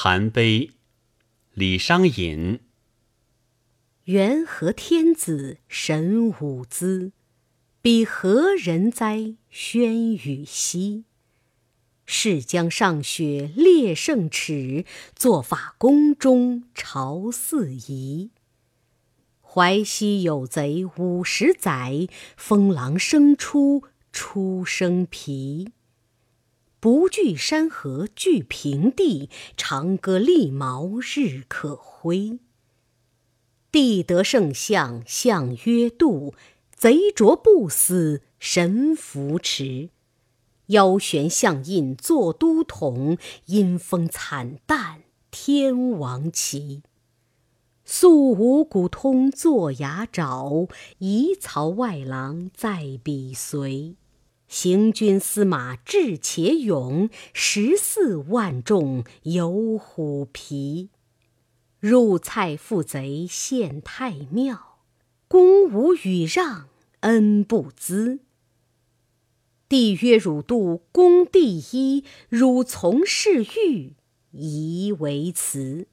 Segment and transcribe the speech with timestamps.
[0.00, 0.70] 韩碑，
[1.54, 2.60] 李商隐。
[4.04, 7.10] 元和天子神武姿，
[7.82, 11.02] 彼何人哉宣与兮？
[12.06, 14.84] 是将上雪列圣齿，
[15.16, 18.30] 作法宫中朝四夷。
[19.42, 22.06] 淮西有贼五十载，
[22.36, 25.72] 封狼生出出生皮。
[26.80, 32.38] 不惧山河惧平地，长歌利毛日可挥。
[33.72, 36.34] 帝得圣相相曰度，
[36.72, 39.90] 贼着不死神扶持。
[40.66, 45.02] 腰悬象印作都统，阴风惨淡
[45.32, 46.82] 天王旗。
[47.84, 50.68] 素五谷通作牙爪，
[50.98, 53.96] 夷曹外郎在彼随。
[54.48, 60.88] 行军司马智且勇，十四万众有虎皮。
[61.78, 64.78] 入蔡负贼献太庙，
[65.28, 66.68] 公无与让
[67.00, 68.20] 恩不资。
[69.68, 73.92] 帝曰：“汝度公第一，汝从事欲，
[74.32, 75.86] 宜为辞。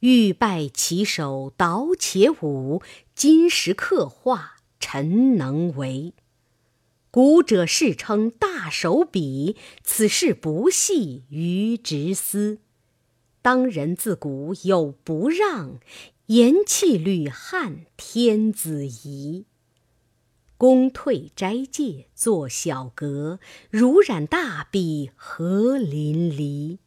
[0.00, 2.82] 欲拜其手，蹈且舞，
[3.14, 6.12] 金石刻画，臣能为。”
[7.12, 12.58] 古者世称大手笔，此事不系于直思。
[13.42, 15.80] 当人自古有不让，
[16.26, 19.44] 言气履汉天子仪。
[20.56, 26.78] 公退斋戒作小阁，如染大笔何淋漓。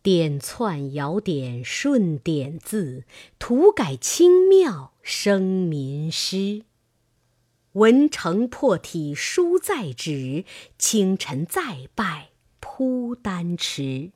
[0.00, 3.04] 点窜摇点顺点字，
[3.38, 6.62] 图改清妙生民诗。
[7.72, 10.44] 文成破体书在纸，
[10.78, 14.10] 清晨再拜铺丹池。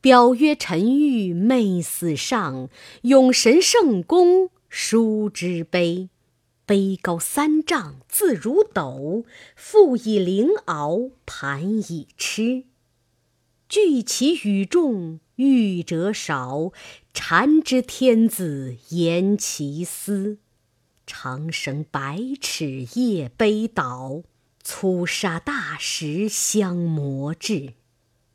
[0.00, 2.68] 表曰陈玉媚死上，
[3.02, 6.08] 永神圣公书之碑。
[6.64, 9.24] 碑高三丈字如斗，
[9.54, 12.64] 腹以灵鳌盘以螭。
[13.68, 16.72] 巨其与众欲者少，
[17.14, 20.38] 禅之天子言其思。
[21.06, 24.24] 长绳百尺夜悲倒，
[24.62, 27.74] 粗沙大石相磨制。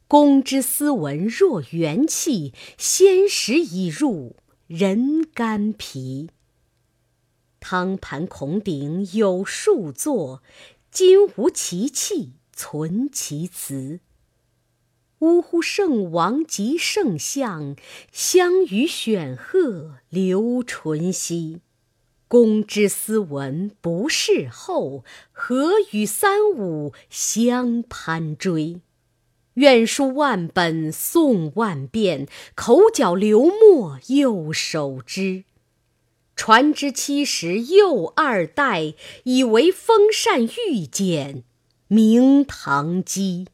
[0.07, 4.37] 公之斯文若元气，先时已入
[4.67, 6.29] 人肝脾。
[7.59, 10.41] 汤盘孔鼎有数座，
[10.89, 13.99] 今无其器存其词。
[15.19, 15.61] 呜呼！
[15.61, 17.75] 圣王及圣相，
[18.11, 21.61] 相与选鹤留纯兮。
[22.31, 25.03] 公之斯文不事后，
[25.33, 28.79] 何与三五相攀追？
[29.55, 35.43] 愿书万本诵万遍，口角流墨又手之。
[36.33, 38.93] 传之七十又二代，
[39.25, 41.43] 以为风扇玉简
[41.89, 43.47] 明堂基。